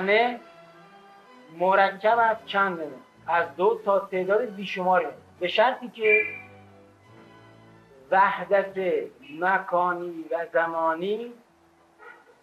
[0.00, 0.40] صحنه
[1.58, 2.78] مرکب از چند
[3.26, 5.06] از دو تا تعداد بیشماری
[5.40, 6.22] به شرطی که
[8.10, 9.04] وحدت
[9.40, 11.32] مکانی و زمانی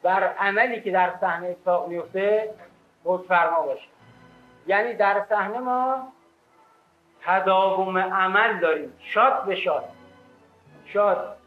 [0.03, 2.53] بر عملی که در صحنه اتفاق میفته
[3.27, 3.87] فرما باشه.
[4.67, 6.07] یعنی در صحنه ما
[7.21, 8.93] تداوم عمل داریم.
[8.99, 9.89] شاد به شاد.
[10.85, 11.37] شاد.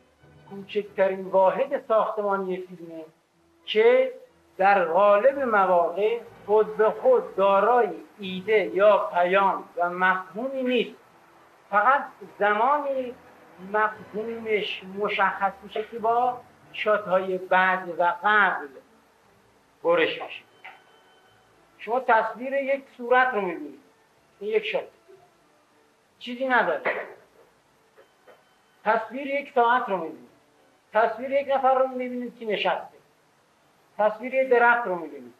[0.50, 3.04] کوچکترین واحد ساختمانی فیلمه
[3.64, 4.12] که
[4.60, 10.96] در غالب مواقع خود به خود دارای ایده یا پیام و مفهومی نیست.
[11.70, 12.04] فقط
[12.38, 13.14] زمانی
[13.72, 16.40] مفهومش مشخص میشه که با
[16.72, 18.68] شادهای بعد و قبل
[19.82, 20.42] برش میشه.
[21.78, 23.80] شما تصویر یک صورت رو می‌بینید.
[24.40, 24.88] این یک شات
[26.18, 26.82] چیزی نداره.
[28.84, 30.30] تصویر یک ساعت رو می‌بینید.
[30.92, 32.99] تصویر یک نفر رو می‌بینید که نشسته.
[34.00, 35.34] تصویر یک درخت رو می‌بینید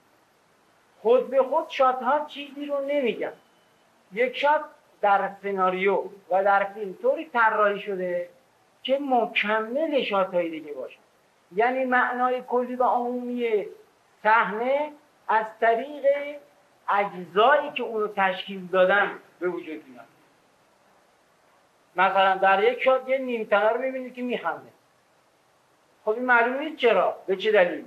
[1.03, 3.33] خود به خود شات ها چیزی رو نمیگن.
[4.12, 4.64] یک شات
[5.00, 8.28] در سناریو و در فیلم طوری طراحی شده
[8.83, 10.98] که مکمل شات های دیگه باشه.
[11.55, 13.66] یعنی معنای کلی و عمومی
[14.22, 14.92] صحنه
[15.28, 16.05] از طریق
[16.88, 20.05] اجزایی که اونو تشکیل دادن به وجود میاد.
[21.97, 24.70] مثلا در یک شات یه نیمتنه رو می‌بینید که میخنده.
[26.05, 27.84] خب این معلوم نیست چرا؟ به چه دلیل؟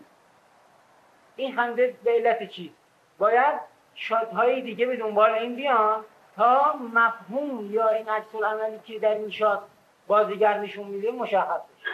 [1.36, 2.73] این خنده به علت چی؟
[3.17, 3.59] باید
[3.95, 9.30] شات های دیگه به دنبال این بیان تا مفهوم یا این عکس‌العملی که در این
[9.30, 9.61] شات
[10.08, 11.89] بازیگر نشون میده مشخص بشه.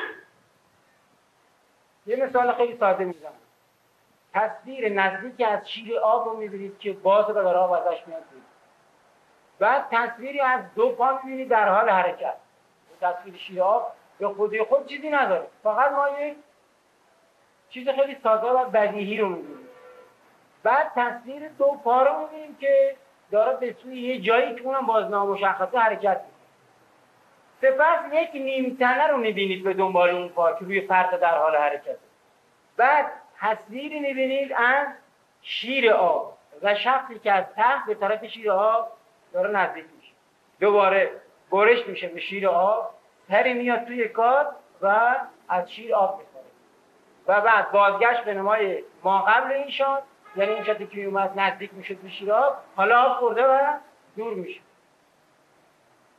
[2.06, 3.32] یه مثال خیلی ساده می‌زنم.
[4.34, 8.24] تصویر نزدیک از شیر آب رو می‌بینید که بازه و داره آب ازش میاد
[9.60, 12.36] بعد تصویری از دو پا می‌بینید در حال حرکت.
[13.02, 15.48] تصویر شیر آب به خودی خود چیزی نداره.
[15.64, 16.38] فقط ما یک
[17.70, 19.68] چیز خیلی ساده و بدیهی رو می‌بینیم
[20.64, 22.96] بعد تصویر دو پا رو می‌بینیم که
[23.32, 26.40] داره به سوی یه جایی که اونم باز نامشخصه حرکت می‌کنه.
[27.62, 31.98] سپس یک نیمتنه رو می‌بینید به دنبال اون پا که روی فرد در حال حرکت
[32.78, 34.88] بعد تصویری می‌بینید از
[35.42, 38.92] شیر آب و شخصی که از تحت به طرف شیر آب
[39.34, 40.14] داره نزدیک میشه.
[40.60, 41.12] دوباره
[41.52, 42.90] برش میشه به شیر آب
[43.30, 45.16] تری میاد توی کار و
[45.50, 46.29] از شیر آب می‌خوره.
[47.30, 50.04] و بعد بازگشت به نمای ما قبل این شاد
[50.36, 53.74] یعنی این شاتی که اومد نزدیک میشه به شیر آب حالا آب خورده و
[54.18, 54.60] دور میشه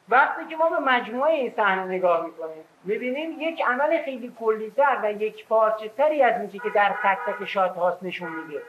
[0.08, 5.12] وقتی که ما به مجموعه این صحنه نگاه می‌کنیم می‌بینیم یک عمل خیلی کلیتر و
[5.12, 8.62] یک پارچه تری از اینکه که در تک تک شات هاست نشون میده.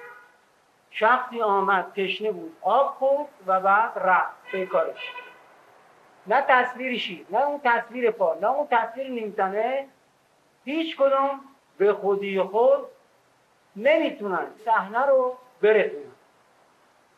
[0.91, 5.11] شخصی آمد تشنه بود آب خورد و بعد رفت به کارش.
[6.27, 9.87] نه تصویر نه اون تصویر پا نه اون تصویر نیمتنه
[10.65, 11.39] هیچ کدوم
[11.81, 12.79] به خودی خود
[13.75, 16.11] نمی‌تونن صحنه رو برسونن.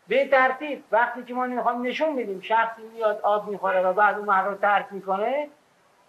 [0.08, 4.26] به ترتیب وقتی که ما می‌خوام نشون میدیم شخصی میاد آب می‌خوره و بعد اون
[4.26, 5.48] محل رو ترک می‌کنه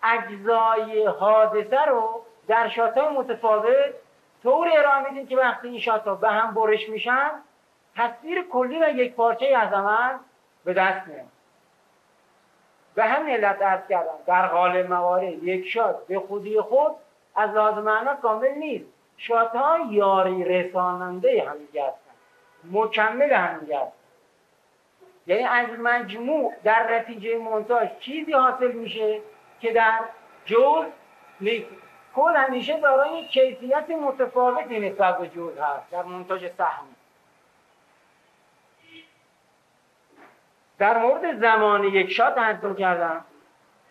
[0.02, 3.94] اجزای حادثه رو در شاتای متفاوت
[4.42, 7.30] طور ارائه میدیم که وقتی این شات به هم برش میشن
[7.96, 10.18] تصویر کلی و یک پارچه از عمل
[10.64, 11.26] به دست میاد.
[12.94, 16.96] به همین علت عرض کردم در غالب موارد یک شات به خودی خود
[17.34, 18.84] از لحاظ معنا کامل نیست.
[19.16, 22.10] شات ها یاری رساننده همدیگه هستن
[22.70, 23.92] مکمل همدیگه هستن
[25.26, 29.20] یعنی از مجموع در نتیجه مونتاژ چیزی حاصل میشه
[29.60, 30.00] که در
[30.44, 30.84] جز
[32.14, 35.90] کل همیشه دارای کیفیت متفاوتی نسبت به جز هست.
[35.90, 36.94] در مونتاژ سهمی
[40.78, 43.24] در مورد زمان یک شات انتون کردم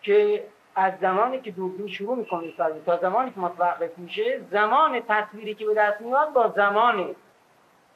[0.02, 2.52] که از زمانی که دوربین شروع می‌کنه
[2.86, 7.16] تا زمانی که متوقف میشه زمان تصویری که به دست میاد با زمان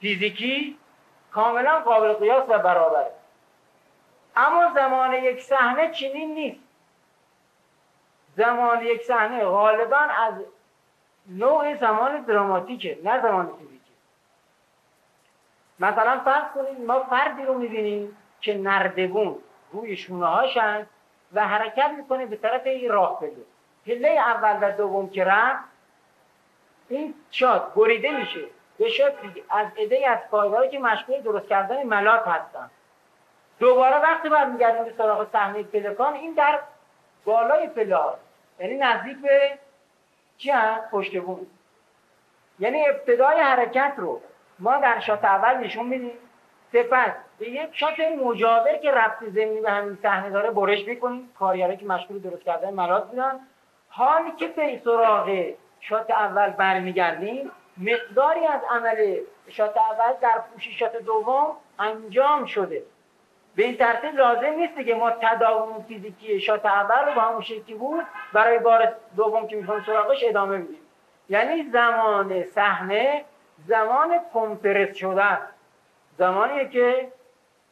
[0.01, 0.79] فیزیکی
[1.33, 3.11] کاملا قابل قیاس و برابره.
[4.37, 6.61] اما زمان یک صحنه چنین نیست.
[8.37, 10.35] زمان یک صحنه غالبا از
[11.27, 13.93] نوع زمان دراماتیکه نه زمان فیزیکی.
[15.81, 19.37] مثلا فرض کنید ما فردی رو می‌بینیم که نردبون
[19.73, 20.87] روی شونه هاشن
[21.33, 23.45] و حرکت می‌کنه به طرف این راه پله
[23.87, 25.65] پله اول و دوم که رفت
[26.89, 28.41] این شاد بریده میشه.
[28.79, 32.71] به شکلی از ایده از کارگاهی که مشغول درست کردن ملات هستن.
[33.59, 36.59] دوباره وقتی برمیگردیم به سراغ صحنه پلکان این در
[37.25, 38.21] بالای پله هاست
[38.61, 39.59] یعنی نزدیک به
[40.37, 40.53] چی؟
[40.91, 41.47] پشت بون
[42.59, 44.21] یعنی ابتدای حرکت رو
[44.59, 46.19] ما در شات اول نشون میدیم.
[46.73, 51.77] سپس به یک شات مجاور که رفت زمینی به همین صحنه داره برش می‌کنیم کارگرایی
[51.77, 53.41] که مشغول درست کردن ملات بودن
[53.89, 55.47] حالی که به سراغ
[55.81, 59.17] شات اول برمیگردیم مقداری از عمل
[59.49, 62.83] شات اول در پوشش دوم انجام شده.
[63.57, 67.75] به این ترتیب لازم نیست که ما تداوم فیزیکی شات اول رو با همون شکلی
[67.75, 70.79] بود برای بار دوم که می‌خوایم سراغش ادامه بدیم.
[71.29, 73.25] یعنی زمان صحنه
[73.67, 75.39] زمان کمپرس شده
[76.19, 77.13] زمانیه که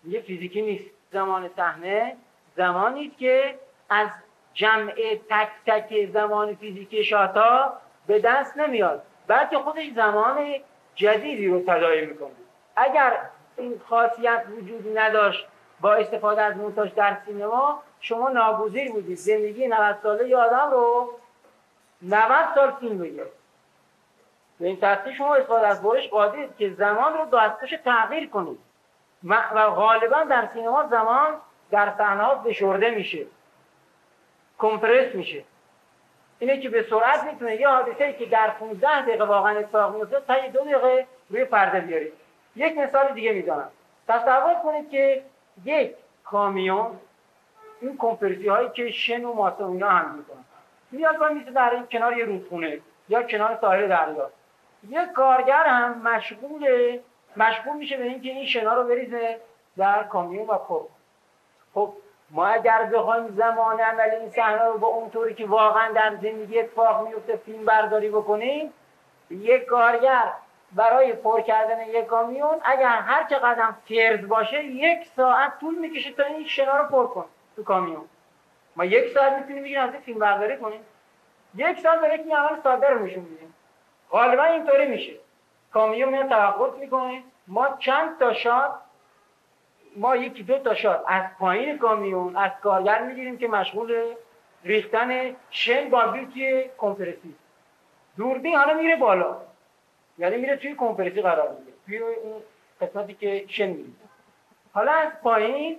[0.04, 0.90] یه فیزیکی نیست.
[1.12, 2.16] زمان صحنه
[2.56, 3.54] زمانی که
[3.90, 4.08] از
[4.54, 4.92] جمع
[5.30, 7.72] تک تک زمان فیزیکی شاتا
[8.06, 9.02] به دست نمیاد.
[9.26, 10.54] بلکه خودش زمان
[10.94, 12.30] جدیدی رو تداعی می‌کنه.
[12.76, 13.18] اگر
[13.56, 15.46] این خاصیت وجود نداشت
[15.80, 19.16] با استفاده از مونتاژ در سینما شما ناگزیر بودید.
[19.16, 21.12] زندگی 90 ساله یه آدم رو
[22.02, 23.35] 90 سال فیلم بگیرید.
[24.60, 28.58] به این ترتیب شما استفاده از برش قادرید که زمان رو دستش تغییر کنید.
[29.24, 31.34] و غالبا در سینما زمان
[31.70, 33.26] در صحنه بشورده میشه.
[34.58, 35.44] کمپرس میشه.
[36.38, 40.34] اینه که به سرعت می‌تونه یه حادثه که در 15 دقیقه واقعا اتفاق میفته تا
[40.48, 42.12] دو دقیقه روی پرده بیارید.
[42.56, 43.70] یک مثال دیگه می‌دانم
[44.08, 45.22] تصور کنید که
[45.64, 45.94] یک
[46.24, 47.00] کامیون
[47.80, 50.44] این کمپرسی هایی که شن و ماسه اینا هم می‌کنن
[50.90, 54.30] میاد و میشه در کنار یه رودخونه یا کنار ساحل دریا.
[54.88, 56.98] یک کارگر هم مشغول
[57.36, 59.40] مشغول میشه به اینکه این شنا رو بریزه
[59.76, 60.80] در کامیون و پر
[61.74, 61.92] خب
[62.30, 67.08] ما اگر بخوایم زمان عمل این صحنه رو با اونطوری که واقعا در زندگی اتفاق
[67.08, 68.72] میفته فیلم برداری بکنیم
[69.30, 70.32] یک کارگر
[70.72, 76.12] برای پر کردن یک کامیون اگر هر چه قدم فرض باشه یک ساعت طول می‌کشه
[76.12, 77.24] تا این شنا رو پر کن
[77.56, 78.04] تو کامیون.
[78.76, 80.80] ما یک ساعت می‌تونیم بگیم از فیلم برداری کنیم.
[81.54, 83.54] یک ساعت برای که عمل ساده رو میدیم
[84.10, 85.12] غالبا اینطوری میشه.
[85.72, 87.22] کامیون میاد توقف می‌کنه.
[87.46, 88.70] ما چند تا شات
[89.96, 94.14] ما یکی دو تا شات از پایین کامیون از کارگر می‌گیریم که مشغول
[94.64, 97.34] ریختن شن با بیوتی کمپرسی.
[98.16, 99.36] دوربین حالا میره بالا.
[100.18, 102.42] یعنی میره توی کمپرسی قرار می‌گیره توی اون
[102.80, 103.90] قسمتی که شن میره
[104.72, 105.76] حالا از پایین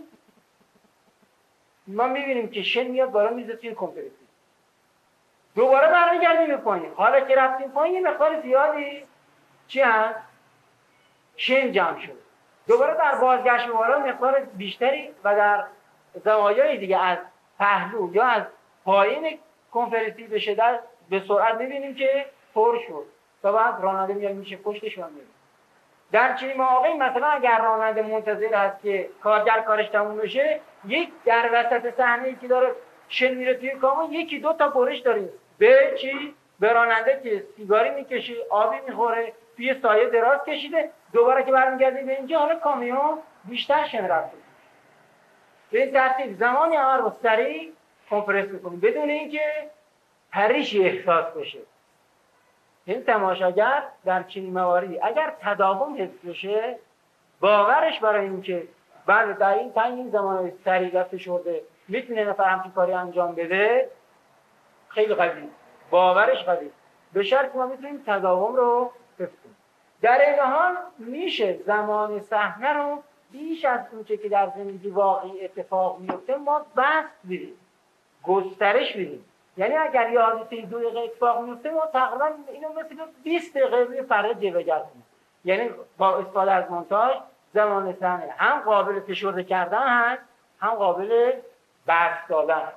[1.88, 4.27] ما می‌بینیم که شن میاد بالا میزه توی کمپرسی.
[5.58, 6.92] دوباره برمیگردیم به پایین.
[6.96, 9.04] حالا که رفتیم پایین یه مقدار زیادی
[9.68, 10.20] چی هست؟
[11.36, 12.18] شن جمع شد.
[12.68, 15.64] دوباره در بازگشت بالا مقدار بیشتری و در
[16.26, 17.18] زوایای دیگه از
[17.60, 18.44] پهلو یا از
[18.86, 19.40] پایین
[19.72, 22.26] کنفرنسی به شدت به سرعت می‌بینیم که
[22.56, 23.06] پر شد.
[23.44, 25.12] و بعد راننده میاد میشه پشتش میاد
[26.12, 31.50] در چنین مواقعی مثلا اگر راننده منتظر هست که کارگر کارش تموم بشه یک در
[31.54, 32.72] وسط صحنه که داره
[33.10, 37.90] شن میره توی کامون یکی دو تا برش داریم به چی؟ به راننده که سیگاری
[37.90, 43.88] می‌کشه آبی می‌خوره توی سایه دراز کشیده دوباره که برمیگرده به اینجا حالا کامیون بیشتر
[43.88, 44.38] شن رفته
[45.72, 47.72] به این ترتیب زمانی عمل رو سریع
[48.10, 48.80] کمپرس می‌کنیم.
[48.80, 49.70] بدون اینکه
[50.32, 51.60] پریشی احساس بشه.
[52.86, 56.76] این تماشاگر در چنین مواردی اگر تداوم حفظ بشه
[57.40, 58.68] باورش برای اینکه
[59.06, 63.90] بله در این تنگ زمان سریع و فشرده می‌تونه نفر همچین کاری انجام بده
[64.90, 65.50] خیلی قوی.
[65.90, 66.70] باورش قوی.
[67.14, 69.34] به شرط ما می‌تونیم تداوم رو حفظ
[70.02, 76.00] در این حال میشه زمان صحنه رو بیش از اونچه که در زندگی واقعی اتفاق
[76.00, 77.54] میفته ما بست بدیم
[78.24, 79.26] گسترش بدیم
[79.58, 84.02] یعنی اگر یه حادثه دو دقیقه اتفاق میفته ما تقریبا اینو مثل 20 دقیقه روی
[84.02, 85.04] پرده جلوگر کنیم.
[85.46, 87.16] یعنی با استفاده از مونتاژ
[87.54, 90.22] زمان صحنه هم قابل فشرده کردن هست
[90.60, 91.32] هم قابل
[91.88, 92.72] بست دادن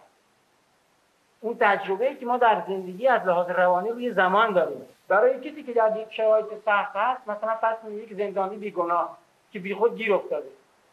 [1.41, 4.89] اون تجربه که ما در زندگی از لحاظ روانی روی زمان داریم.
[5.09, 9.19] برای کسی که در یک شرایط سخت هست مثلا فرض یک زندانی بیگناه
[9.53, 10.49] که بیخود گیر افتاده.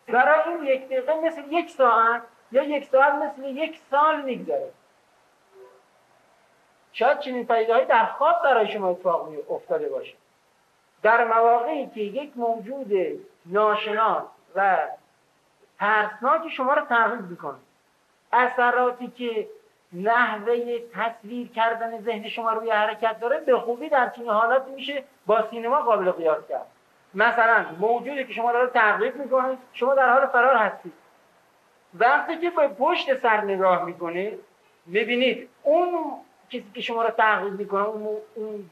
[0.08, 4.72] برای این یک دقیقه مثل یک ساعت یا یک ساعت مثل یک سال میگذره.
[6.94, 10.14] شاید چنین پدیده‌ای در خواب برای شما اتفاق افتاده باشه.
[11.04, 12.92] در مواقعی که یک موجود
[13.46, 14.24] ناشناس
[14.56, 14.78] و
[15.80, 17.58] ترسناکی شما رو تغییر می‌کنه.
[18.34, 19.48] اثراتی که
[19.94, 25.48] نحوه تصویر کردن ذهن شما روی حرکت داره به خوبی در چنین حالت میشه با
[25.50, 26.66] سینما قابل قیاس کرد.
[27.14, 30.94] مثلا موجودی که شما رو تعقیب می‌کنه شما در حال فرار هستید.
[31.94, 34.40] وقتی که به پشت سر نگاه می‌کنید
[34.86, 36.14] می‌بینید اون
[36.50, 38.70] کسی که شما رو تعقیب می‌کنه اون, اون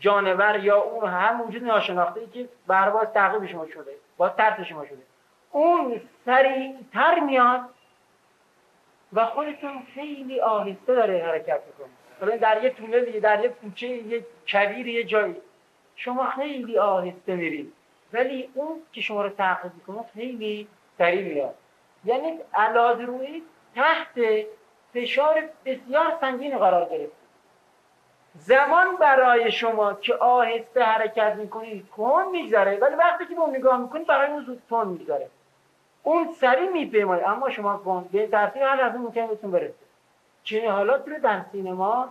[0.00, 4.84] جانور یا اون هر موجود ناشناخته ای که برباز تعقیب شما شده با ترس شما
[4.84, 5.02] شده.
[5.52, 7.60] اون سریعتر میاد
[9.12, 14.86] و خودتون خیلی آهسته داره حرکت می‌کنه در یه تونل در یه کوچه یه کبیر
[14.86, 15.36] یه جایی.
[15.96, 17.72] شما خیلی آهسته میرید
[18.12, 21.54] ولی اون که شما رو تعقیب می‌کنه خیلی سریع میاد.
[22.04, 23.42] یعنی علاوه روی
[23.74, 24.20] تحت
[24.94, 27.12] فشار بسیار سنگین قرار گرفت.
[28.34, 32.78] زمان برای شما که آهسته حرکت می‌کنید کن میگذره.
[32.78, 35.30] ولی وقتی که با نگاه می‌کنید برای اون زود تون میگذره.
[36.08, 37.22] اون سری میپیماید.
[37.26, 39.74] اما شما کن به ترتیب هر لحظه ممکنه بهتون برسه
[40.42, 42.08] چنین حالات رو در سینما.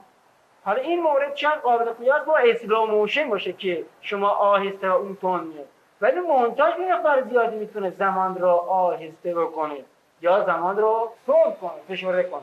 [0.65, 5.43] حالا این مورد چند قابل قیاس با اسلو موشن باشه که شما آهسته اون تون
[5.43, 5.65] میاد
[6.01, 9.77] ولی مونتاژ به مقدار زیادی می‌تونه زمان رو آهسته بکنه
[10.21, 12.41] یا زمان رو تون کنه فشرده کنه.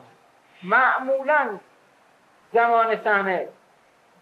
[0.63, 1.59] معمولا
[2.53, 3.49] زمان صحنه.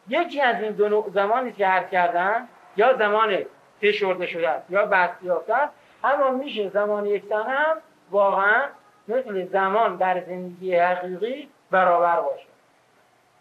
[0.08, 3.38] یکی از این دو نوع زمانی که عرض کردن یا زمان
[3.80, 7.76] فشرده شده است یا بسته یافته است اما میشه زمان یک صحنه هم
[8.10, 8.68] واقعا
[9.08, 12.46] مثل زمان در زندگی حقیقی برابر باشه.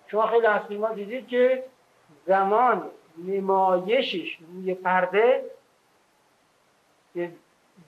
[0.08, 1.63] شما خیلی از فیلم دیدید که
[2.25, 5.44] زمان نمایشش روی پرده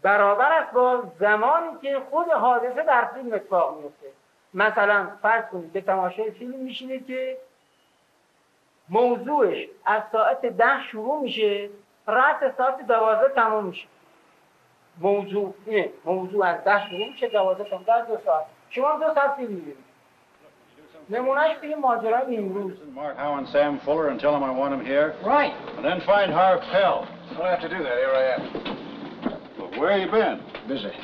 [0.01, 4.08] برابر است با زمانی که خود حادثه در فیلم اتفاق میفته
[4.53, 7.38] مثلا فرض کنید به تماشای فیلم میشینه که
[8.89, 11.70] موضوعش از ساعت ده شروع میشه
[12.08, 13.88] رأس ساعت دوازده تمام میشه.
[15.00, 19.37] موضوع اینه موضوع از ده شروع میشه دوازده تمام در دو ساعت شما دو ساعت
[19.37, 19.88] فیلم میبینید
[21.11, 24.85] نمونهش فیلم ماجرای امروز Mark Howe and Sam Fuller and tell them I want them
[24.85, 25.14] here.
[25.25, 25.55] Right.
[25.76, 27.09] And then find Harv Pell.
[27.31, 27.97] I don't have to do that.
[28.02, 28.43] Here I am.
[29.59, 30.38] Well, where you been?
[30.69, 30.95] Busy.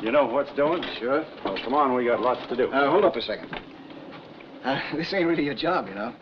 [0.00, 0.82] You know what's doing?
[0.98, 1.24] Sure.
[1.44, 2.70] Well, come on, we got lots to do.
[2.70, 3.48] Uh, hold up a second.
[4.64, 6.12] Uh, this ain't really your job, you know.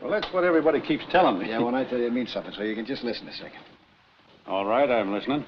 [0.00, 1.48] Well, that's what everybody keeps telling me.
[1.48, 3.60] Yeah, when I tell you it means something, so you can just listen a second.
[4.47, 5.45] All right, I'm listening.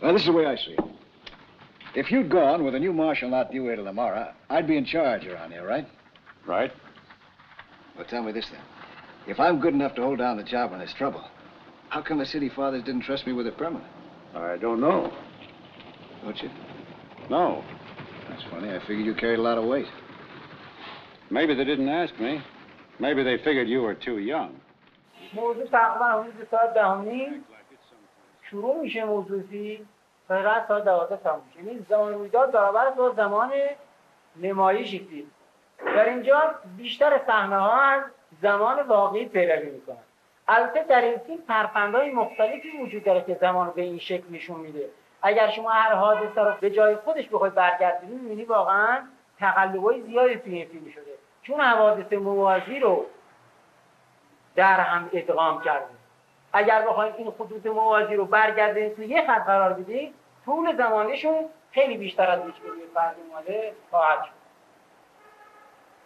[0.00, 0.80] Well, this is the way I see it.
[1.94, 4.84] If you'd gone with a new marshal not due here till tomorrow, I'd be in
[4.84, 5.86] charge around here, right?
[6.46, 6.72] Right.
[7.96, 8.60] Well, tell me this, then.
[9.26, 11.24] If I'm good enough to hold down the job when there's trouble,
[11.88, 13.90] how come the city fathers didn't trust me with a permanent?
[14.34, 15.12] I don't know.
[16.22, 16.50] Don't you?
[17.28, 17.64] No.
[18.28, 18.70] That's funny.
[18.70, 19.86] I figured you carried a lot of weight.
[21.30, 22.40] Maybe they didn't ask me.
[23.00, 24.60] Maybe they figured you were too young.
[25.34, 27.42] Moses, I to down here.
[28.52, 29.86] شروع میشه موضوع فیلم
[30.28, 31.68] تا رد ساعت دوازده تموم میشه.
[31.68, 33.52] یعنی زمان رویداد برابر است با زمان
[34.36, 35.30] نمایش فیلم
[35.84, 38.02] در اینجا بیشتر صحنه ها از
[38.42, 39.96] زمان واقعی پیروی می‌کنن.
[40.48, 44.88] البته در این فیلم پرپندهای مختلفی وجود داره که زمان به این شکل نشون میده.
[45.22, 48.98] اگر شما هر حادثه رو به جای خودش بخواید برگردونید می‌بینی واقعا
[49.38, 51.12] تقلبای زیادی توی این فیلم شده.
[51.42, 53.06] چون حوادث موازی رو
[54.56, 55.96] در هم ادغام کردیم
[56.52, 61.96] اگر بخواید این خطوط موازی رو برگردونید توی یه خط قرار بدید طول زمانشون خیلی
[61.96, 64.42] بیشتر از یک ویدیو فرد اومده خواهد شد.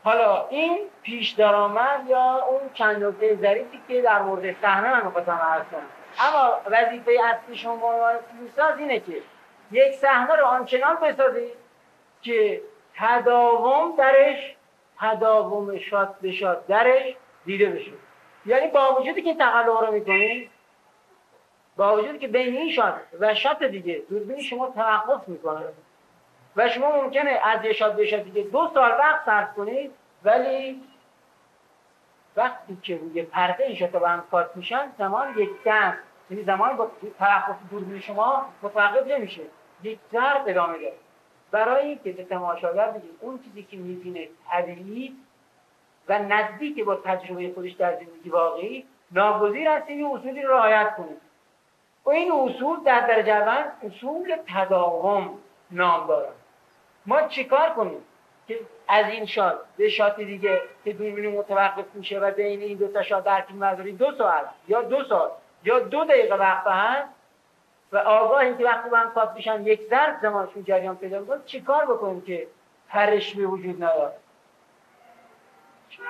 [0.05, 5.33] حالا این پیش درآمد یا اون چند نکته ظریفی که در مورد صحنه من می‌خواستم
[5.33, 5.65] عرض
[6.21, 9.23] اما وظیفه اصلی شما عنوان فیلمساز اینه که
[9.71, 11.53] یک صحنه رو آنچنان بسازید
[12.23, 12.63] که
[12.97, 14.57] تداوم درش
[15.01, 17.93] تداوم شات به شات درش دیده بشه.
[18.47, 20.51] یعنی با وجودی که این تقلب رو می‌کنید
[21.77, 25.65] با وجودی که بین این شات و شات دیگه دوربین شما توقف می‌کنه.
[26.57, 29.91] و شما ممکنه از یه شات به شات دیگه دو سال وقت صرف کنید
[30.25, 30.83] ولی
[32.37, 35.99] وقتی که روی پرده این شات با هم کات میشن زمان یک دست
[36.31, 39.43] یعنی زمان با توقف دوربین شما متوقف نمیشه.
[39.83, 40.93] یک ضرب ادامه داره.
[41.51, 45.17] برای اینکه به تماشاگر بگید اون چیزی که می‌بینه طبیعی
[46.09, 51.21] و نزدیک با تجربه خودش در زندگی واقعی ناگزیر است این اصولی رو رعایت کنید
[52.05, 55.39] و این اصول در درجه اول اصول تداوم
[55.71, 56.33] نام دارن.
[57.07, 57.99] ما چیکار کنیم
[58.49, 62.89] که از این شات به شات دیگه که دوربین متوقف میشه و بین این دو
[62.89, 63.41] تا شات در
[63.99, 65.31] دو ساعت یا دو ساعت
[65.65, 67.09] یا دو دقیقه وقت هست
[67.93, 72.21] و آگاه اینکه وقتی هم کات میشن یک ضرب زمانشون جریان پیدا می‌کنه چیکار بکنیم
[72.21, 72.47] که
[72.89, 74.15] پرش به وجود نیاد؟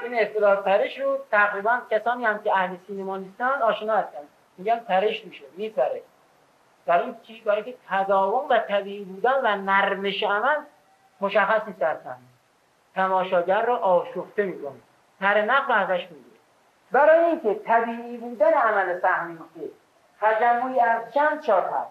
[0.03, 4.19] این اصطلاح پرش رو تقریبا کسانی هم که اهل سینما نیستن آشنا هستن.
[4.59, 6.03] میگن پرش میشه میپره.
[6.87, 10.57] در این چی برای که تداوم و طبیعی بودن و نرمش عمل
[11.21, 11.97] مشخص نیست در
[12.95, 14.81] تماشاگر را آشفته می‌کنه.
[15.21, 16.37] هر نقل ازش می‌گیره.
[16.93, 19.71] برای اینکه طبیعی بودن عمل صحنه که
[20.21, 21.91] تجمعی از چند شات هست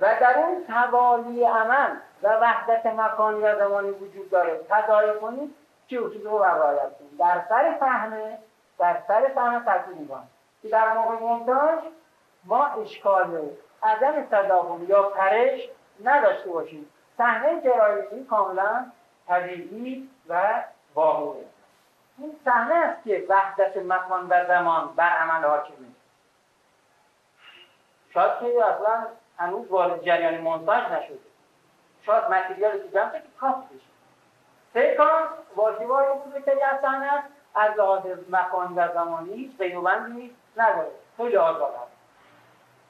[0.00, 5.54] و در اون توالی عمل و وحدت مکانی و زمانی وجود داره تداعی کنید
[5.92, 8.38] اصول رو رعایت کنید در سر صحنه
[8.78, 10.28] در سر صحنه تاکید می‌کنم
[10.62, 11.84] که در موقع مونتاژ
[12.44, 13.50] ما اشکال
[13.82, 15.60] عدم تداوم یا پرش
[16.04, 16.90] نداشته باشیم.
[17.18, 18.86] صحنه ارائه کاملا
[19.28, 20.62] طبیعی و
[20.94, 21.44] واقعی.
[22.18, 25.86] این صحنه است که وحدت مکان و زمان بر عمل حاکمه.
[28.14, 29.06] شاید که اصلا
[29.38, 31.18] هنوز وارد جریان مونتاژ نشده.
[32.06, 33.95] شاید متریالی که جمع که کات بشه.
[34.76, 37.22] سکانس واژه‌های بزرگتری از صحنه
[37.54, 41.92] از لحاظ مکانی و زمانی هیچ قیدوبندی نداره خیلی آزاد هست.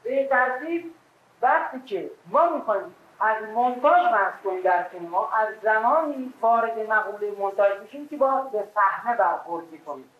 [0.02, 0.94] به این ترتیب
[1.42, 7.80] وقتی که ما می‌خوایم از مونتاژ بحث کنیم در سینما از زمانی وارد مقوله مونتاژ
[7.80, 10.10] میشیم که با به صحنه برخورد کنیم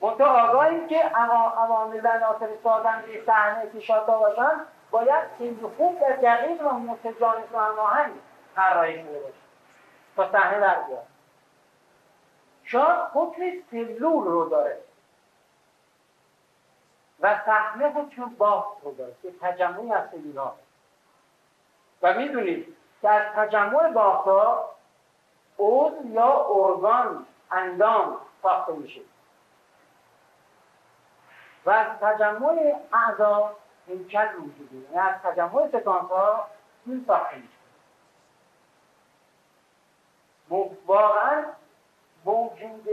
[0.00, 4.60] منتها آگاهیم که عوامل و عناصر سازنده صحنه که شاتا باشن
[4.90, 8.12] باید خیلی خوب و دقیق و متجانس و هماهنگ
[8.56, 9.39] طراحی شده باشه.
[10.16, 11.06] تا صحنه در بیاد
[12.64, 14.78] شاه حکم سلول رو داره
[17.20, 20.56] و صحنه حکم بافت رو داره که تجمعی از سلول ها
[22.02, 24.70] و می‌دونید که از تجمع بافت ها
[26.04, 29.00] یا ارگان اندام ساخته میشه.
[31.66, 36.46] و از تجمع اعضا هیکل وجودی یعنی از تجمع سکانس ها
[36.86, 37.59] این ساخته میشه
[40.86, 41.44] واقعا
[42.24, 42.88] موجود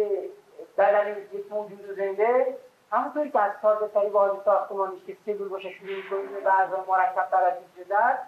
[0.77, 2.57] بدن یک موجود زنده
[2.91, 7.27] همونطوری که از ساده تری بازی ساختمانیش که سلول باشه شروع می‌کنیم به بعضا مرکب
[7.31, 8.19] ترجیح شده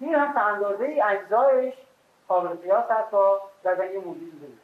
[0.00, 1.74] این هم اندازه اجزایش
[2.28, 4.62] قابل قیاس هست با بدن موجود زنده.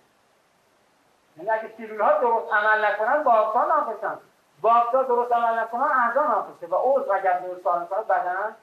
[1.37, 4.19] یعنی اگه سلول ها درست عمل نکنن باکتا ناقصن
[4.61, 8.57] باکتا درست عمل نکنن اعضا ناقصه و عضو اگر درست عمل بدن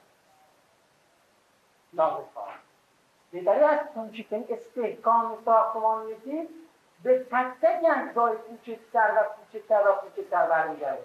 [1.94, 2.65] ناقص خواهد.
[3.36, 3.80] بهتری از
[4.30, 6.50] که استحکام ساختمان می‌دید
[7.04, 11.04] به تک تک اجزای کوچکتر و کوچکتر و کوچکتر برمیگرده.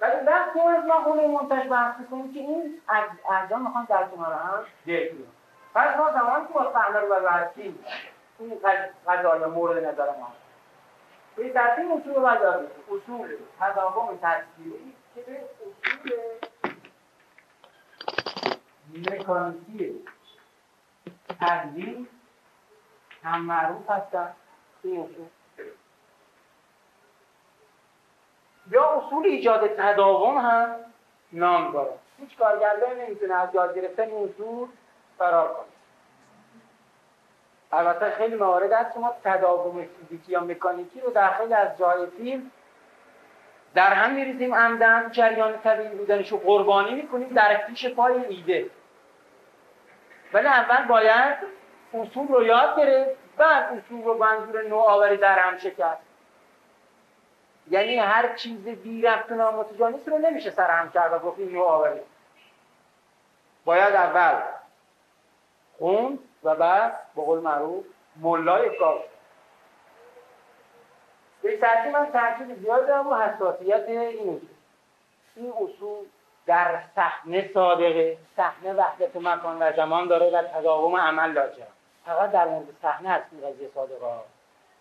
[0.00, 2.80] ولی وقتی از ما خونه منتج بحث کنیم که این
[3.30, 5.14] اجزا می‌خوان در کنار هم دیگه
[5.74, 7.84] پس ما زمانی که با صحنه رو ببرسیم
[8.38, 8.60] این
[9.08, 10.32] قضایی مورد نظر ما
[11.36, 12.42] به ترتیب اصول باید
[12.90, 16.12] اصول تداوم تصویری که به اصول
[18.94, 20.04] مکانیکی
[21.40, 22.06] تحلیل
[23.24, 24.32] هم معروف هستن
[28.70, 30.76] یا اصول ایجاد تداوم هم
[31.32, 31.92] نام داره.
[32.18, 34.68] هیچ کارگردان نمی‌تونه از یاد گرفتن این اصول
[35.18, 35.66] فرار کنه.
[37.72, 42.06] البته خیلی موارد هست که ما تداوم فیزیکی یا مکانیکی رو در خیلی از جای
[42.06, 42.50] فیلم
[43.74, 45.10] در هم میریزیم عمدن.
[45.10, 47.28] جریان طبیعی بودنش رو قربانی می‌کنیم.
[47.28, 48.70] در پیش پای ایده.
[50.32, 51.36] ولی اول باید
[51.94, 55.98] اصول رو یاد گرفت بعد اصول رو منظور نوآوری در هم کرد
[57.70, 62.00] یعنی هر چیز بی رفت و نامتجانیست رو نمیشه سرهم کرد و گفت این نوآوری.
[63.64, 64.42] باید اول
[65.78, 67.84] خوند و بعد به قول معروف
[68.16, 69.04] ملای کار
[71.42, 74.28] به سرکی من تاکید زیاد دارم و حساسیت این.
[74.28, 74.48] اصول
[75.36, 76.06] این اصول
[76.46, 81.66] در صحنه صادقه صحنه وحدت مکان و زمان داره و تداوم عمل لاجرم.
[82.06, 84.06] فقط در مورد صحنه هست این قضیه صادقه.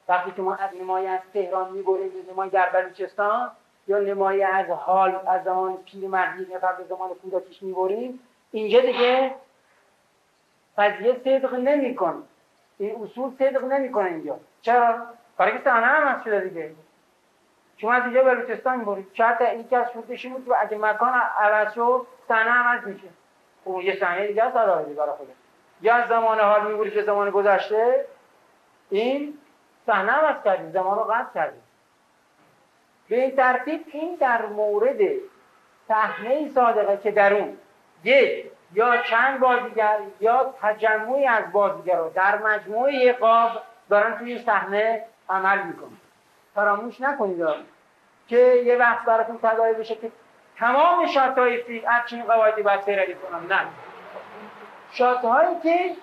[0.07, 3.51] وقتی که ما از نمای از تهران می‌بریم به نمای در بلوچستان
[3.87, 8.19] یا نمای از حال از زمان پیرمردی قبل زمان کودکیش می‌بریم
[8.51, 9.35] اینجا دیگه
[10.77, 12.23] قضیه صدق نمیکن
[12.77, 14.39] این اصول صدق نمی‌کنه اینجا.
[14.61, 14.97] چرا؟
[15.37, 16.71] برای که صحنه هم شده دیگه.
[17.81, 19.07] شما از اینجا بلوچستان می‌برید.
[19.13, 23.07] شاید یکی از شروطش بود که اگه مکان عوض شد صحنه عوض میشه.
[23.63, 25.33] اون یه صحنه دیگه است برای خودش
[25.81, 28.05] یا از زمان حال می‌برید به زمان گذشته
[28.89, 29.37] این
[29.85, 31.61] صحنه عوض کردیم زمان رو قطع کردیم
[33.09, 34.99] به این ترتیب این در مورد
[35.87, 37.57] صحنه صادقه که در اون
[38.03, 43.51] یک یا چند بازیگر یا تجمعی از بازیگران در مجموعه قاب
[43.89, 45.97] دارن توی صحنه عمل می‌کنن.
[46.55, 47.45] فراموش نکنید.
[48.27, 50.11] که یه وقت براتون تدایی بشه که
[50.57, 53.53] تمام شات های از چین قواعدی باید پیروی کنم.
[53.53, 53.67] نه.
[54.91, 55.95] شات هایی که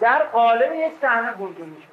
[0.00, 1.92] در قالب یک صحنه گنجون می‌شدن.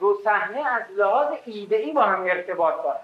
[0.00, 3.00] دو صحنه از لحاظ ایده ای با هم ارتباط داره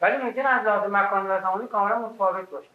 [0.00, 2.68] ولی ممکن از لحاظ مکان و زمانی کاملا متفاوت باشه.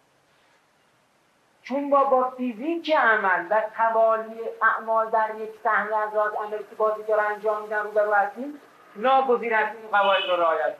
[1.63, 6.75] چون با با فیزیک عمل و توالی اعمال در یک صحنه از لحاظ عملی که
[6.77, 8.61] بازیگر انجام میدن رو هستیم
[8.97, 10.75] ناگزیر است این قواعد رو رعایت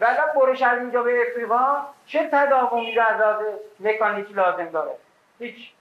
[0.00, 3.44] ولی برش از اینجا به افریقا چه تداومی رو از لحاظ
[3.80, 4.96] مکانیکی لازم داره؟
[5.38, 5.72] هیچ.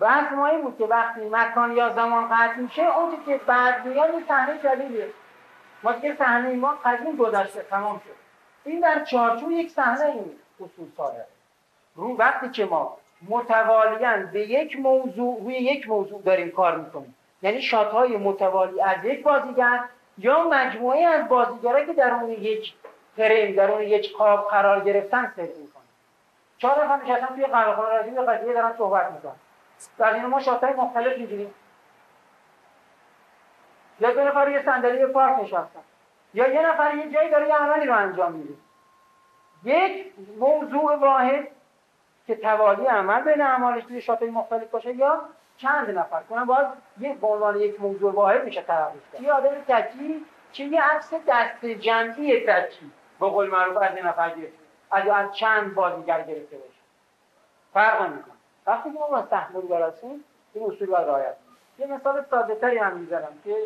[0.00, 4.10] بحث ما این بود که وقتی مکان یا زمان قطع میشه اون که بعد میاد
[4.10, 5.10] این صحنه جدیده.
[5.82, 8.16] ما که صحنه ما قدیم گذشته تمام شد.
[8.64, 10.38] این در چارچوب یک صحنه این
[10.96, 11.26] ساده.
[11.94, 12.96] رو وقتی که ما
[13.28, 17.14] متوالیاً به یک موضوع روی یک موضوع داریم کار می‌کنیم.
[17.42, 19.80] یعنی شات های متوالی از یک بازیگر
[20.18, 22.74] یا مجموعه از بازیگرایی که در اون یک
[23.16, 25.82] فریم در اون یک قاب قرار گرفتن سر می‌کنن
[26.58, 29.36] چهار نفر نشستن توی قهوه‌خانه راجع به قضیه دارن صحبت می‌کنن.
[29.98, 31.54] در این ما شات های مختلف می‌گیریم.
[34.00, 35.80] یا دو نفر یه صندلی پارک نشستن.
[36.34, 38.54] یا یه نفر یه جایی داره یه عملی رو انجام میده.
[39.64, 41.48] یک موضوع واحد
[42.26, 45.20] که توالی عمل بین اعمالش توی شاتای مختلف باشه یا
[45.58, 46.66] چند نفر کنن باز
[47.00, 51.14] یه به عنوان یک موضوع واحد میشه تعریف کرد یه آدم تکی که یه عکس
[51.28, 54.58] دست جمعی تکی به قول معروف از یه نفر گرفته.
[54.90, 56.78] از از چند بازیگر گرفته باشه.
[57.74, 58.34] فرق می‌کنه
[58.66, 61.36] وقتی که ما با تحمل برسیم این اصول باید رعایت
[61.78, 63.56] یه مثال ساده تری هم می‌زنم که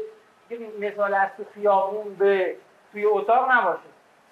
[0.79, 2.57] مثال از تو خیابون به
[2.93, 3.81] توی اتاق نباشه.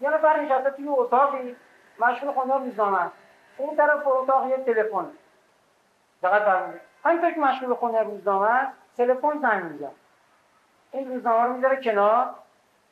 [0.01, 1.57] یه نفر نشسته توی اتاقی
[2.01, 3.11] مشغول خوندن روزنامه
[3.57, 5.11] اون طرف اتاق یه تلفن
[6.23, 9.91] دقت فرمودید همینطور که مشغول خوندن روزنامه است تلفن زنگ می‌زنه.
[10.93, 12.27] این روزنامه رو می‌ذاره کنار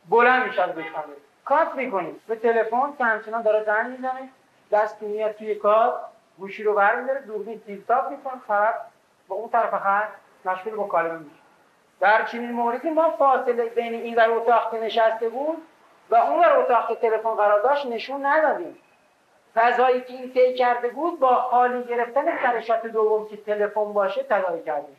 [0.08, 4.28] بلند میشه از بشنوه کات می‌کنید به تلفن که همچنان داره زنگ می‌زنه.
[4.72, 5.94] دست میاد توی کات
[6.38, 8.74] گوشی رو برمیداره دوربین تیپ می‌کنه طرف
[9.28, 10.08] با اون طرف خط
[10.44, 11.40] مشغول مکالمه میشه.
[12.00, 15.62] در چنین موردی ما فاصله بین این در اتاق که نشسته بود
[16.10, 18.78] و اون در اتاق تلفن قرار داشت نشون ندادیم.
[19.54, 24.22] فضایی که این طی کرده بود با خالی گرفتن سر شات دوم که تلفن باشه
[24.22, 24.96] تداعی کردیم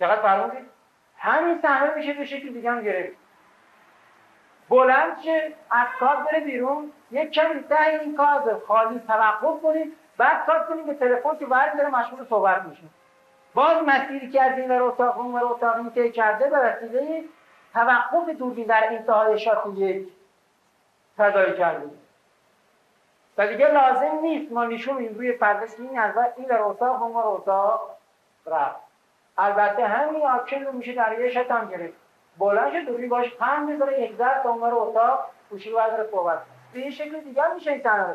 [0.00, 0.66] دقت فرمودید؟
[1.18, 3.16] همین صحنه میشه به شکل دیگه هم گرفت.
[4.68, 10.46] بلند شه از کار بره بیرون یک کمی ته این کار خالی توقف کنید بعد
[10.46, 12.82] کار کنید به تلفن که بعد داره مشغول صحبت میشه.
[13.54, 17.24] باز مسیری که از این ور اتاق اون ور اتاق این کرده به وسیله
[17.74, 20.08] توقف دوربین در انتهای شات یک
[21.18, 21.90] تداعی کرده.
[23.38, 24.52] و دیگه لازم نیست.
[24.52, 27.96] ما نشون این روی پرده این از این در اتاق اون ور اتاق
[28.46, 28.80] رفت.
[29.38, 31.96] البته همین آکشن رو میشه در یه هم گرفت.
[32.38, 36.38] بلند شد دوری باش هم می‌ذاره یک در تا اونور اتاق گوشی رو برداره صحبت
[36.72, 38.14] به این شکل دیگه هم میشه این تنها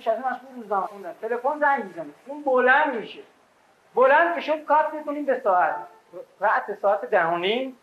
[0.00, 1.14] شده مشغول روزنامه خوندن.
[1.22, 2.06] تلفن زنگ می‌زنه.
[2.26, 3.22] این بلند میشه.
[3.94, 5.76] بلند که شد کات می‌کنیم به ساعت.
[6.40, 7.78] رأت ساعت دهونیم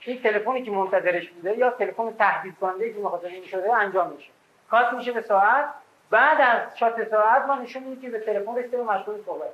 [0.00, 4.30] این تلفنی که منتظرش بوده یا تلفن تهدید کننده که مخاطب این شده انجام میشه.
[4.70, 5.64] کات میشه به ساعت.
[6.10, 9.50] بعد از شات ساعت ما نشون میدیم که به تلفن رسیده و مشغول صحبت.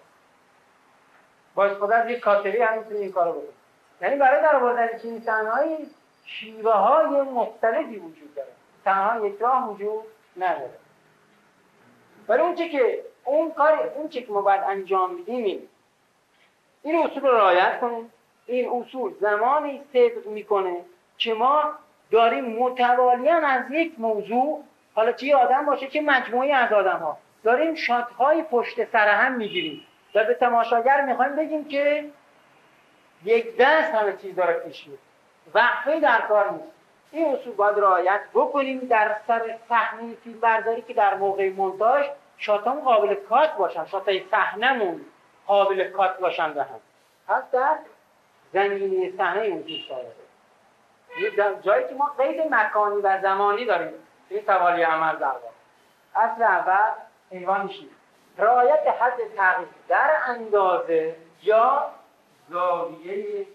[1.54, 3.48] با استفاده از یک کاتری هم می‌تونی این کارو بکنی
[4.00, 5.86] یعنی برای در آوردن چنین صحنه‌ای
[6.24, 8.48] شیوه های مختلفی وجود داره.
[8.84, 10.04] تنها یک راه وجود
[10.36, 10.78] نداره.
[12.28, 15.68] ولی اون که اون کار اون که ما باید انجام بدیم این
[16.82, 18.12] این اصول رو رعایت کنیم.
[18.46, 20.76] این اصول زمانی صدق می‌کنه
[21.18, 21.72] که ما
[22.10, 27.74] داریم متوالیاً از یک موضوع حالا چه آدم باشه که مجموعی از آدم ها داریم
[27.74, 32.04] شاتهای پشت سر هم می‌گیریم و به تماشاگر می‌خوایم بگیم که
[33.24, 34.98] یک دست همه چیز داره پیش میره
[35.54, 36.72] وقفه در کار نیست.
[37.12, 38.78] این اصول باید رعایت بکنیم.
[38.78, 42.06] در سر صحنه فیلم برداری که در موقع مونتاژ
[42.38, 43.86] شاتان قابل کات باشن.
[43.86, 45.00] شاتای صحنهمون
[45.46, 46.80] قابل کات باشن به هم.
[47.28, 47.76] پس در
[48.52, 49.80] زمینه صحنه اون چیز
[51.20, 51.30] یه
[51.62, 53.92] جایی که ما قید مکانی و زمانی داریم.
[54.32, 55.46] این توالی عمل در واقع.
[56.14, 56.90] اصل اول
[57.32, 57.70] عنوان
[58.38, 61.90] رعایت حد تغییر در اندازه یا
[62.48, 63.46] زاویه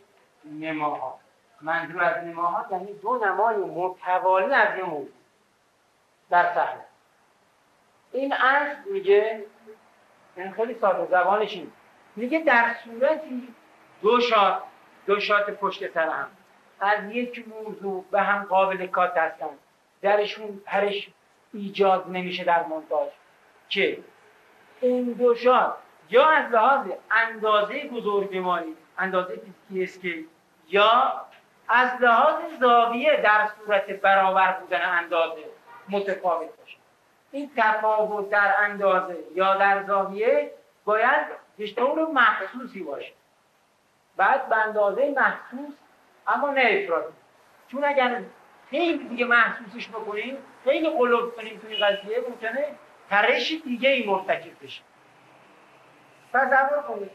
[0.46, 1.20] نماها.
[1.62, 5.08] منظور از نماها یعنی دو نمای متوالی از یه
[6.30, 6.86] در صحنه.
[8.12, 9.46] این اصل میگه
[10.36, 11.72] این خیلی ساده زبانش این
[12.16, 13.54] میگه در صورتی
[14.02, 14.64] دو شات
[15.06, 16.28] دو شات پشت سر هم.
[16.80, 19.50] از یک موضوع به هم قابل کات هستن
[20.02, 21.10] درشون پرش
[21.54, 23.10] ایجاد نمیشه در مونتاژ.
[23.70, 24.04] که
[24.82, 25.76] این دو شات
[26.10, 30.28] یا از لحاظ اندازه بزرگنمایی اندازه فیزیکی scale
[30.68, 31.22] یا
[31.68, 35.44] از لحاظ زاویه در صورت برابر بودن اندازه
[35.90, 36.78] متفاوت باشه.
[37.32, 40.52] این تفاوت در اندازه یا در زاویه
[40.86, 43.14] باید به طور محسوسی باشه.
[44.18, 45.76] بعد به اندازه محسوس
[46.28, 47.14] اما نه افراطی
[47.68, 48.22] چون اگر
[48.70, 52.66] خیلی دیگه محسوسش بکنیم خیلی قلوب کنیم توی قضیه ممکنه
[53.10, 54.82] ترش دیگه ای مرتکب بشه.
[56.34, 57.12] تصور کنید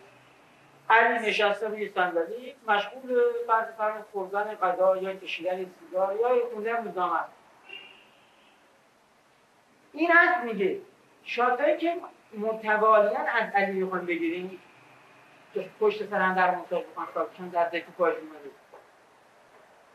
[0.91, 7.21] علی نشسته روی صندلی مشغول فرض فرض خوردن غذا یا کشیدن سیگار یا خوندن روزنامه
[9.93, 10.81] این هست میگه.
[11.25, 11.97] شاتایی که
[12.39, 14.61] متوالیاً از علی می‌خوان بگیریم
[15.55, 18.51] که پشت سرم در مطابقان چون در دکی پاش اومده.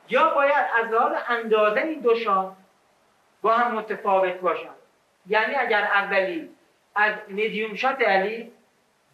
[0.10, 2.54] یا باید از لحاظ اندازه این دو شات
[3.42, 4.70] با هم متفاوت باشن.
[5.28, 6.50] یعنی اگر اولی
[6.96, 8.52] از مدیوم شات علی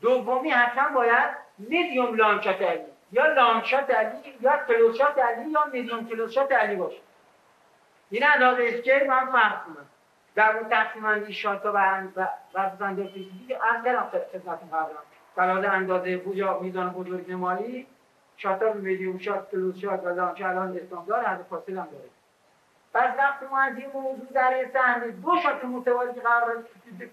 [0.01, 1.29] دومی حتما باید
[1.59, 2.83] مدیوم لانچات علی.
[3.11, 7.01] یا لانچات علی یا کلوشات علی یا مدیوم کلوشات علی باشه.
[8.09, 9.85] این اندازه اسکیل من فرق کنم
[10.35, 11.71] در اون تقسیم اندی شات و
[12.79, 14.69] بند فیزیکی از کردم خدمتتون
[15.37, 17.87] قبلا اندازه بوجا میزان بزرگ مالی
[18.37, 22.09] شاتار میدیوم شات کلوز شات و لانچ الان استاندار هر فاصله هم داره.
[22.93, 26.63] پس وقتی ما از این موضوع در این صحنه دو شات متوالی که قرار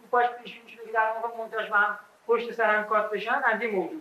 [0.03, 3.75] کوپاش پیشون شده که در واقع مونتاژ هم پشت سر هم کات بشن از این
[3.75, 4.01] موضوع.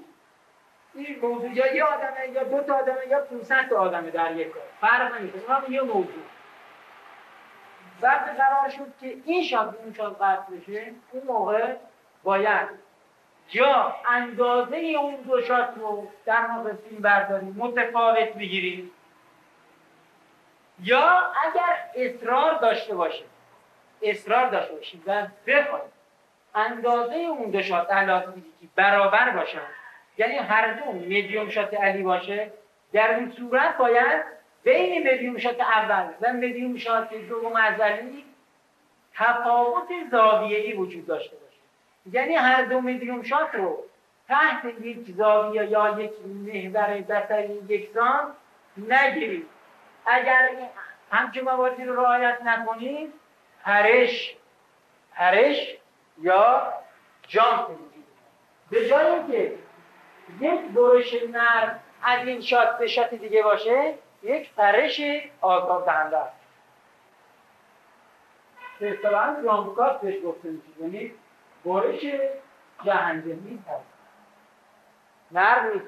[0.93, 4.51] این موضوع یا یه آدمه یا دو تا آدمه یا 500 تا آدمه در یک
[4.51, 4.63] کادر.
[4.81, 5.55] فرق نمی‌کنه.
[5.55, 6.23] هم یه موضوع.
[8.01, 11.75] وقتی قرار شد که این شات اون شات قطع بشه اون موقع
[12.23, 12.69] باید
[13.53, 18.91] یا اندازه اون دو شات رو در موقع فیلم برداری متفاوت بگیریم
[20.83, 21.09] یا
[21.43, 23.23] اگر اصرار داشته باشه
[24.01, 25.91] اصرار داشته باشیم و بخوایم
[26.55, 29.61] اندازه اون دو shot که برابر باشن
[30.17, 32.51] یعنی هر دو medium shot علی باشه
[32.93, 34.23] در این صورت باید
[34.63, 38.25] بین medium shot اول و medium shot دوم از علی
[39.13, 41.48] تفاوت زاویه‌ای وجود داشته باشه.
[42.05, 43.83] یعنی هر دو medium shot رو
[44.27, 48.33] تحت یک زاویه یا یک محور بصری یکسان
[48.77, 49.47] نگیرید.
[50.05, 50.49] اگر
[51.11, 53.13] همچون مواردی رو رعایت نکنید
[53.63, 54.35] پرش
[55.13, 55.77] پرش
[56.21, 56.73] یا
[57.27, 57.67] جامپ
[58.69, 59.53] به جای اینکه
[60.39, 65.01] یک برش نر از این شات به شات دیگه باشه یک پرش
[65.41, 66.39] آگاه دهنده است.
[68.79, 71.11] به اصطلاحا جامپکات بهش گفته میشه یعنی
[71.65, 72.05] برش
[72.83, 73.85] جهنمی هست.
[75.31, 75.85] نر نیست.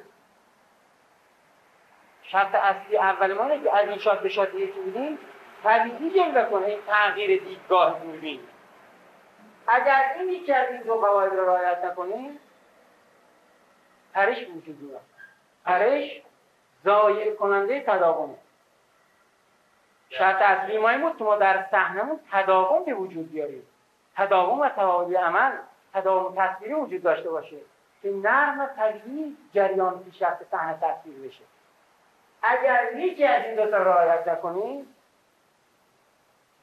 [2.23, 5.19] شرط اصلی اول ما که از این شات به شات یکی بودیم
[5.63, 8.39] طبیعی جلوه کنه این تغییر دیدگاه دوربین.
[9.67, 12.39] اگر این یکی از این دو قواعد رو رعایت نکنیم
[14.13, 15.05] پرش وجود دارد
[15.65, 16.21] پرش
[16.85, 18.35] ضایع کننده تداومه.
[20.09, 23.67] شرط اصلی ما این بود که ما در صحنمون تداوم به وجود بیاریم.
[24.17, 25.51] تداوم و تعالی عمل
[25.93, 27.57] تداوم تصویری وجود داشته باشه
[28.01, 31.43] که نرم و طبیعی جریان پیشرفت صحنه تصویر بشه.
[32.43, 34.95] اگر یکی از این دو تا رعایت نکنیم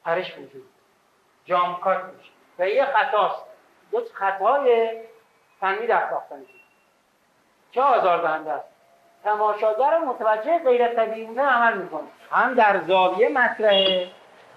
[0.05, 0.69] پرش وجود
[1.45, 2.31] جامکات میشه.
[2.59, 3.45] و یه خطاست
[3.93, 4.99] یک خطای
[5.61, 6.43] فنی در ساختن
[7.71, 8.69] چه آزاردهنده است.
[9.25, 12.09] تماشاگر متوجه غیر طبیعی عمل می‌کنه.
[12.31, 14.11] هم در زاویه مطرحه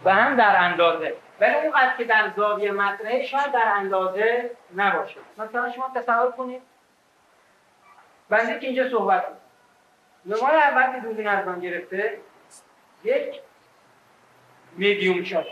[0.06, 1.16] و هم در اندازه.
[1.42, 5.20] ولی اونقدر که در زاویه مطرحه شاید در اندازه نباشه.
[5.38, 6.62] مثلا شما تصور کنید.
[8.30, 9.42] بنده که اینجا صحبت کنید
[10.26, 12.18] نمای اول که دوربین از من گرفته
[13.04, 13.42] یک
[14.78, 15.46] میدیوم شد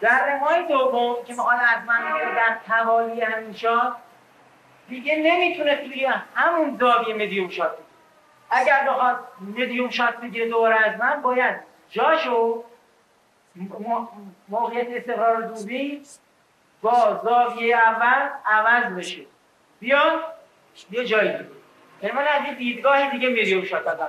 [0.00, 3.92] در نمای دوم که حال از من در توالی همین شد
[4.88, 7.78] دیگه نمی‌تونه توی همون زاویه مدیوم شات
[8.50, 11.56] اگر بخواد مدیوم شات بگیره دوباره از من باید
[11.90, 12.64] جاشو
[14.48, 16.02] موقعیت استقرار دوبی
[16.82, 19.22] با زاویه اول عوض بشه.
[19.80, 20.20] بیاد
[20.90, 21.50] یه جایی دیگه.
[22.02, 24.08] یعنی من از یه دیدگاه دیگه مدیوم شات ازم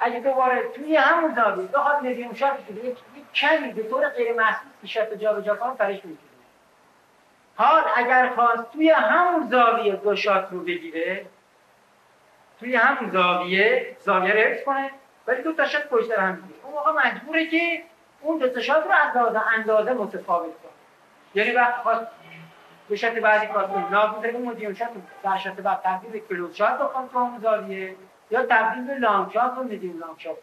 [0.00, 2.96] اگه دوباره توی همون زاویه بخواد مدیوم شات یک
[3.34, 6.32] کمی به طور غیر محسوس شات جا کنم فرش می‌گیره
[7.56, 11.26] حال اگر خواست توی همون زاویه دو شات رو بگیره
[12.60, 14.90] توی همون زاویه زاویه رو حفظ کنه
[15.26, 17.82] ولی دو تا شات پشت هم بگیره اون موقع مجبوره که
[18.22, 20.72] اون دو تا شات رو اندازه اندازه متفاوت کنه
[21.34, 22.06] یعنی وقت خواست
[22.88, 24.88] دو شات بعدی خواست نابود اون مدیون شات
[25.22, 27.96] در شات بعد تبدیل به کلوز شات بخوام تو همون زاویه
[28.30, 30.36] یا تبدیل به لانگ شات و مدیون لانگ شات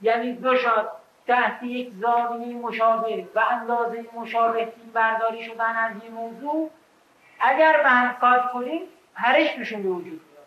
[0.00, 0.88] یعنی دو شات
[1.26, 6.70] تحت یک زاویه مشابه و اندازه مشابه برداری شدن از این موضوع
[7.40, 8.82] اگر به هم کات کنیم
[9.14, 10.46] پرش بشون به وجود میاد.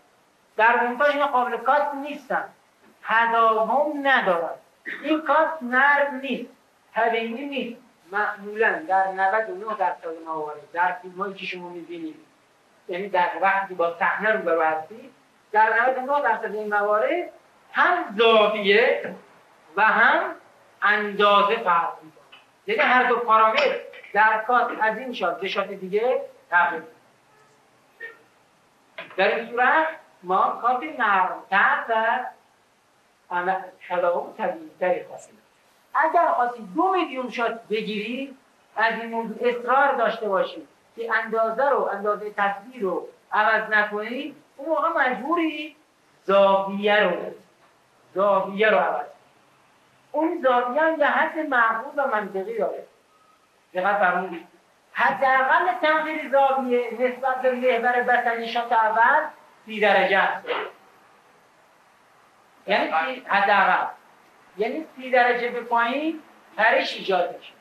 [0.57, 2.49] در مونتاژ اینا قابل کات نیستن.
[3.03, 4.55] تداوم ندارن.
[5.03, 6.51] این کات نرم نیست
[6.93, 7.81] طبیعی نیست.
[8.11, 12.15] معمولا در 99 درصد موارد در فیلم که شما می‌بینید
[12.87, 15.13] یعنی در وقتی با صحنه رو هستید
[15.51, 17.29] در 99 درصد این موارد
[17.73, 19.15] هم زاویه
[19.75, 20.35] و هم
[20.81, 22.39] اندازه فرق می‌کنه.
[22.67, 23.75] یعنی هر دو پارامتر
[24.13, 26.83] در cut از این shot به shot دیگه تغییر
[29.17, 29.87] در این صورت
[30.23, 32.19] ما cut نرمتر و
[33.89, 35.37] تداوم طبیعیتری خواستیم.
[35.95, 38.37] اگر خواستی دو medium shot بگیری
[38.75, 44.69] از این موضوع اصرار داشته باشی که اندازه رو اندازه تصویر رو عوض نکنی اون
[44.69, 45.75] موقع مجبوری
[46.23, 47.11] زاویه رو
[48.13, 49.05] زاویه رو عوض
[50.11, 52.83] اون زاویه هم یه حد معقول و منطقی داره.
[53.73, 54.47] دقت فرمودید.
[54.93, 59.21] حداقل تغییر زاویه نسبت به محور بسنی شات اول
[59.65, 60.29] سی درجه
[62.67, 62.91] یعنی
[63.27, 63.85] حداقل.
[64.57, 66.19] یعنی سی درجه به پایین
[66.57, 67.53] پرش ایجاد میشه.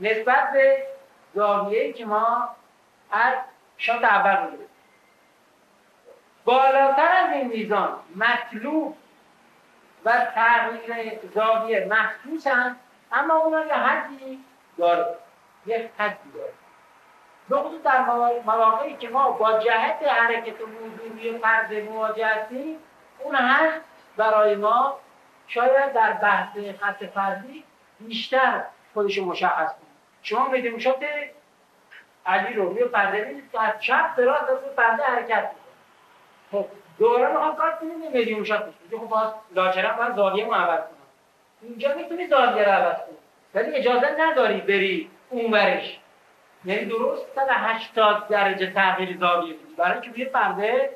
[0.00, 0.86] نسبت به
[1.34, 2.48] زاویه که ما
[3.10, 3.34] از
[3.76, 4.58] شات اول رو
[6.44, 8.96] بالاتر از این میزان مطلوب
[10.04, 12.46] و تغییر زاویه محسوس
[13.12, 14.44] اما اونا یه حدی
[14.78, 15.16] داره.
[15.66, 16.52] یک حدی داره.
[17.48, 18.04] به در
[18.46, 22.78] مواقعی که ما با جهت حرکت موضوعی پرده مواجه هستیم
[23.18, 24.98] اون هست برای ما
[25.48, 27.64] شاید در بحث خط فردی
[28.00, 28.62] بیشتر
[28.94, 29.88] خودش مشخص کنه.
[30.22, 30.96] شما می‌دونید شد
[32.26, 35.50] علی رو روی پرده می‌دید از چپ راست روی پرده حرکت
[36.52, 36.66] خب
[36.98, 40.88] دوره می‌خوام کار کنیم میدیوم شات بشه خب باز لاجرم باید زاویه رو عوض کنم.
[41.62, 43.16] اینجا می‌تونی زاویه رو عوض کنی.
[43.54, 45.98] ولی اجازه نداری بری اونورش
[46.64, 49.74] یعنی درست 180 درجه تغییر زاویه بدی.
[49.76, 50.90] برای اینکه روی پرده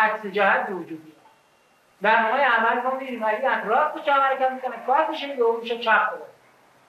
[0.00, 1.17] عکس جهت به وجود
[2.00, 6.22] برنامه عمل ما میریم ولی به چپ حرکت می‌کنه کار میشه اون میشه چپ بده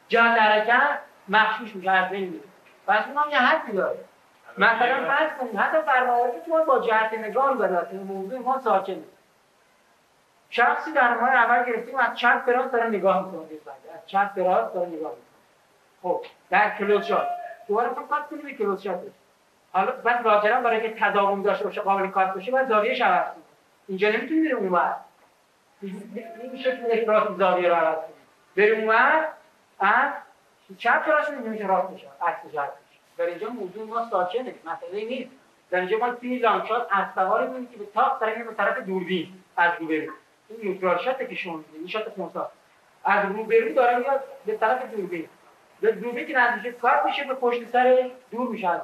[0.07, 2.43] جهت حرکت مخشوش میشه از بین میره.
[2.87, 3.99] پس اونم یه حدی داره
[4.57, 9.03] مثلا فرض کنید حتی برنامه‌ای که با جهت نگاه به موضوع ما ساکنه
[10.49, 13.47] شخصی در ماه عمل گرفتیم از چپ به راست داره نگاه می‌کنه.
[13.95, 15.23] از چپ به راست داره نگاه می‌کنه.
[16.03, 17.27] خب در کلوز شات.
[17.67, 18.99] دوباره فقط کنیم کلوز شات
[19.71, 23.35] حالا بعد لاجرم برای که تداوم داشته باشه قابل کات باشه باید زاویه عوض
[23.89, 24.95] اینجا نمی‌تونیم بریم اونور
[25.81, 28.15] این شکل راست زاویه رو عوض کنیم
[28.57, 29.27] بریم اونور
[29.79, 30.11] از
[30.77, 32.73] چپ راست نمیشه راست میشه؟ عکس جهت
[33.17, 35.31] در اینجا موضوع ما ساکنه مسئله نیست.
[35.69, 39.71] در اینجا ما توی لانچات از سواری که به تاق داریم به طرف دوربین از
[39.79, 40.11] روبرو
[40.49, 42.51] این نیوترال شاته که شما این شات خونسا
[43.03, 45.29] از روبرو داره میاد به طرف دوربین.
[45.81, 48.81] به دوربین که نزدیک کار میشه به پشت سر دور میشه از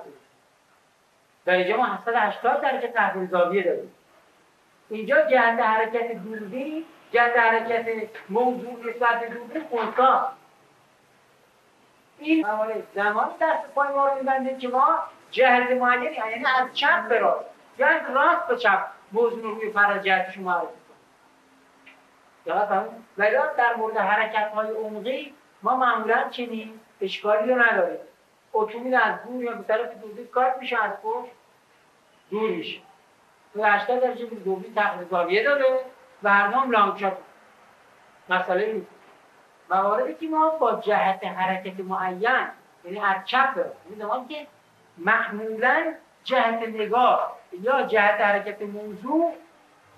[1.45, 3.91] در اینجا ما 780 درجه تحویل زاویه داریم.
[4.89, 10.31] اینجا جهت حرکت دوربین جهت حرکت موضوع نسبت به دوربین خونسا.
[12.19, 14.99] این موارد زمان دست پای ما رو میبنده که ما
[15.31, 17.49] جهت معینی یعنی از چپ به راست.
[17.77, 20.67] یا از راست به چپ موضوع رو روی فرجتش معرفی
[22.45, 27.99] کنیم ولی در مورد حرکت های عمقی ما معمولا چنین اشکالی رو نداریم.
[28.53, 31.31] اتومبیل از دور یا به طرف دور کارت میشه از پشت
[32.29, 32.81] دور میشه.
[33.55, 35.79] تو 80 درجه دوبی تقریبا زاویه داره
[36.23, 37.17] و هر نام لانگ شات
[38.29, 38.87] مسئله نیست.
[39.69, 42.47] مواردی که ما با جهت حرکت معین
[42.83, 43.65] یعنی از چپ
[43.99, 44.47] زمان که
[44.97, 49.33] معمولا جهت نگاه یا جهت حرکت موضوع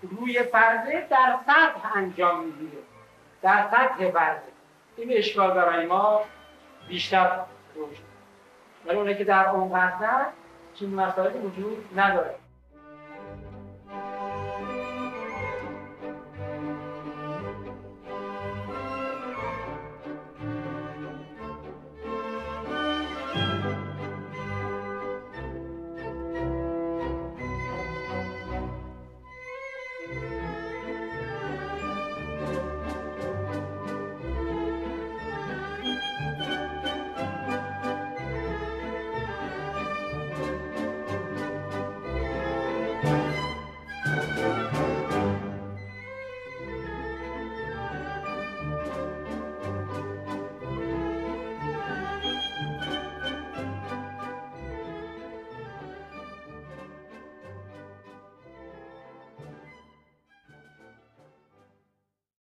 [0.01, 2.83] روی پرده در سطح انجام می‌گیره.
[3.41, 4.41] در سطح پرده
[4.97, 6.21] این اشکال برای ما
[6.87, 7.39] بیشتر
[7.75, 8.03] روشن
[8.85, 10.25] ولی اونه که در اون هستن
[10.75, 12.35] چین مسائل وجود نداره.